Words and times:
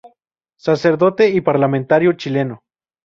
Sacerdote 0.57 1.29
y 1.29 1.41
parlamentario 1.41 2.13
chileno. 2.13 2.63